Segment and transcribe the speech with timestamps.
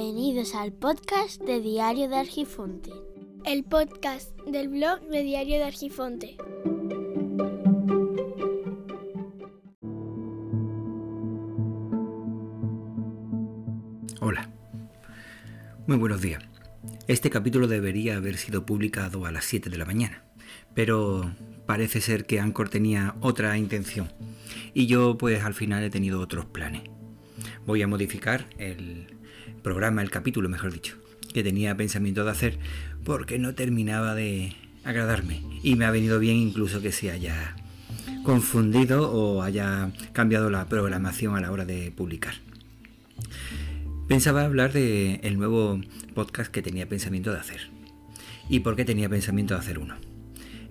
[0.00, 2.92] Bienvenidos al podcast de Diario de Argifonte.
[3.44, 6.36] El podcast del blog de Diario de Argifonte.
[14.20, 14.48] Hola.
[15.88, 16.44] Muy buenos días.
[17.08, 20.22] Este capítulo debería haber sido publicado a las 7 de la mañana,
[20.74, 21.34] pero
[21.66, 24.12] parece ser que Anchor tenía otra intención
[24.74, 26.82] y yo pues al final he tenido otros planes.
[27.66, 29.17] Voy a modificar el
[29.62, 30.96] programa, el capítulo mejor dicho,
[31.32, 32.58] que tenía pensamiento de hacer
[33.04, 37.56] porque no terminaba de agradarme y me ha venido bien incluso que se haya
[38.22, 42.34] confundido o haya cambiado la programación a la hora de publicar.
[44.06, 45.80] Pensaba hablar del el nuevo
[46.14, 47.68] podcast que tenía pensamiento de hacer.
[48.48, 49.96] ¿Y por qué tenía pensamiento de hacer uno?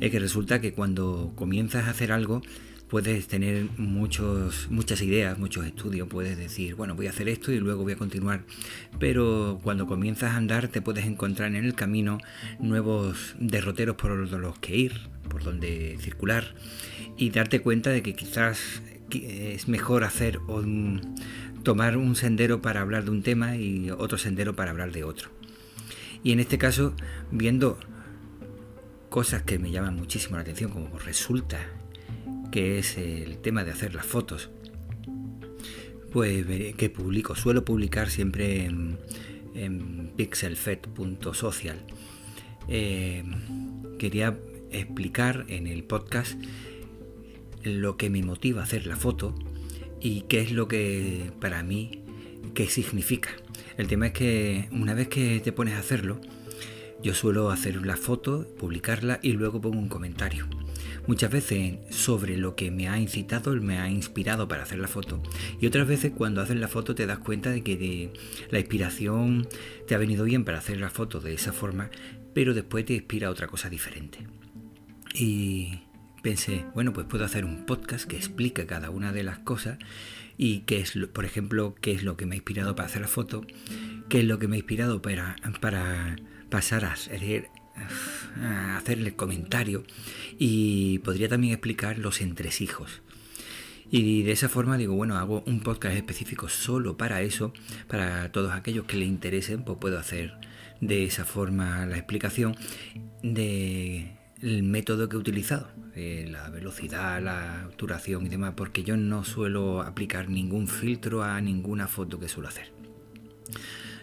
[0.00, 2.42] Es que resulta que cuando comienzas a hacer algo,
[2.88, 7.58] puedes tener muchos, muchas ideas, muchos estudios, puedes decir, bueno, voy a hacer esto y
[7.58, 8.44] luego voy a continuar,
[8.98, 12.18] pero cuando comienzas a andar te puedes encontrar en el camino
[12.60, 14.92] nuevos derroteros por los que ir,
[15.28, 16.54] por donde circular
[17.16, 21.16] y darte cuenta de que quizás es mejor hacer un,
[21.62, 25.30] tomar un sendero para hablar de un tema y otro sendero para hablar de otro.
[26.22, 26.94] Y en este caso,
[27.30, 27.78] viendo
[29.08, 31.58] cosas que me llaman muchísimo la atención, como resulta
[32.56, 34.48] que es el tema de hacer las fotos,
[36.10, 38.96] pues que publico, suelo publicar siempre en,
[39.54, 41.76] en pixelfed.social.
[42.66, 43.24] Eh,
[43.98, 44.38] quería
[44.70, 46.42] explicar en el podcast
[47.62, 49.34] lo que me motiva a hacer la foto
[50.00, 52.04] y qué es lo que para mí,
[52.54, 53.28] qué significa.
[53.76, 56.22] El tema es que una vez que te pones a hacerlo,
[57.02, 60.48] yo suelo hacer la foto, publicarla y luego pongo un comentario.
[61.06, 65.22] Muchas veces sobre lo que me ha incitado, me ha inspirado para hacer la foto.
[65.60, 68.12] Y otras veces cuando haces la foto te das cuenta de que
[68.50, 69.48] la inspiración
[69.86, 71.90] te ha venido bien para hacer la foto de esa forma,
[72.34, 74.26] pero después te inspira otra cosa diferente.
[75.14, 75.80] Y
[76.22, 79.78] pensé, bueno, pues puedo hacer un podcast que explique cada una de las cosas
[80.36, 83.08] y qué es, por ejemplo, qué es lo que me ha inspirado para hacer la
[83.08, 83.46] foto,
[84.08, 86.16] qué es lo que me ha inspirado para, para
[86.50, 87.65] pasar a, a
[88.76, 89.84] hacerle comentario
[90.38, 93.02] y podría también explicar los entresijos.
[93.90, 97.52] Y de esa forma digo, bueno, hago un podcast específico solo para eso,
[97.86, 100.34] para todos aquellos que le interesen, pues puedo hacer
[100.80, 102.56] de esa forma la explicación
[103.22, 109.24] de el método que he utilizado, la velocidad, la obturación y demás, porque yo no
[109.24, 112.70] suelo aplicar ningún filtro a ninguna foto que suelo hacer.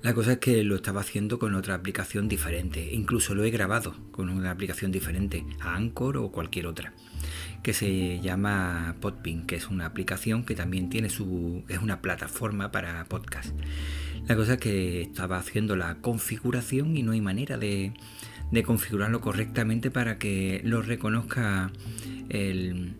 [0.00, 3.96] La cosa es que lo estaba haciendo con otra aplicación diferente, incluso lo he grabado
[4.12, 6.92] con una aplicación diferente, a Anchor o cualquier otra,
[7.64, 12.70] que se llama Podpin, que es una aplicación que también tiene su es una plataforma
[12.70, 13.50] para podcast.
[14.28, 17.92] La cosa es que estaba haciendo la configuración y no hay manera de,
[18.52, 21.72] de configurarlo correctamente para que lo reconozca
[22.28, 22.94] el,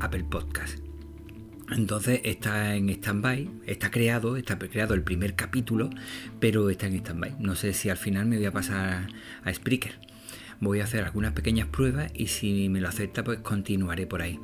[0.00, 0.85] Apple Podcast.
[1.70, 5.90] Entonces está en stand-by, está creado, está creado el primer capítulo,
[6.38, 7.36] pero está en stand-by.
[7.40, 9.08] No sé si al final me voy a pasar
[9.42, 9.98] a Spreaker.
[10.60, 14.38] Voy a hacer algunas pequeñas pruebas y si me lo acepta, pues continuaré por ahí.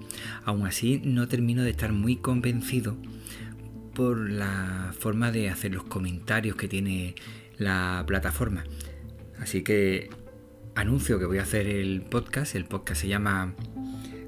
[0.45, 2.97] Aún así, no termino de estar muy convencido
[3.95, 7.15] por la forma de hacer los comentarios que tiene
[7.57, 8.65] la plataforma.
[9.39, 10.11] Así que
[10.75, 12.55] anuncio que voy a hacer el podcast.
[12.57, 13.55] El podcast se llama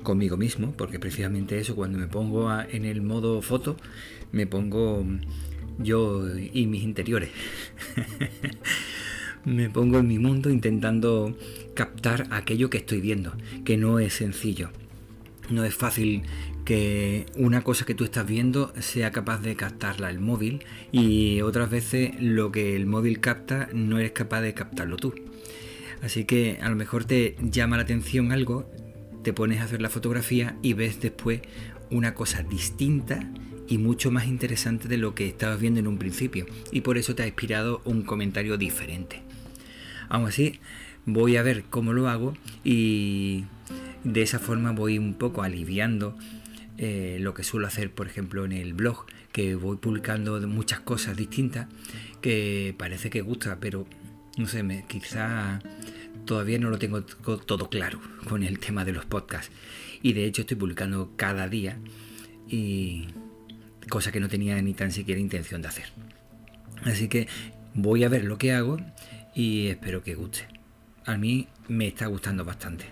[0.05, 3.77] Conmigo mismo, porque precisamente eso, cuando me pongo en el modo foto,
[4.33, 5.05] me pongo
[5.79, 7.31] yo y mis interiores.
[9.45, 11.37] me pongo en mi mundo intentando
[11.75, 13.33] captar aquello que estoy viendo,
[13.65, 14.71] que no es sencillo.
[15.51, 16.23] No es fácil
[16.65, 21.71] que una cosa que tú estás viendo sea capaz de captarla el móvil y otras
[21.71, 25.15] veces lo que el móvil capta no eres capaz de captarlo tú.
[26.03, 28.71] Así que a lo mejor te llama la atención algo,
[29.25, 31.41] te pones a hacer la fotografía y ves después
[31.91, 33.29] una cosa distinta
[33.67, 37.15] y mucho más interesante de lo que estabas viendo en un principio y por eso
[37.15, 39.23] te ha inspirado un comentario diferente.
[40.09, 40.61] Aún así,
[41.07, 43.47] voy a ver cómo lo hago y
[44.05, 46.17] de esa forma voy un poco aliviando
[46.77, 51.17] eh, lo que suelo hacer, por ejemplo, en el blog, que voy publicando muchas cosas
[51.17, 51.67] distintas
[52.21, 53.87] que parece que gusta, pero
[54.37, 55.61] no sé, me, quizá
[56.25, 59.51] todavía no lo tengo todo claro con el tema de los podcasts.
[60.03, 61.79] Y de hecho estoy publicando cada día
[62.49, 63.09] y
[63.89, 65.87] cosa que no tenía ni tan siquiera intención de hacer.
[66.85, 67.29] Así que
[67.75, 68.79] voy a ver lo que hago
[69.35, 70.47] y espero que guste.
[71.07, 72.87] A mí me está gustando bastante.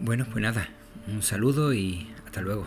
[0.00, 0.68] Bueno, pues nada,
[1.08, 2.66] un saludo y hasta luego.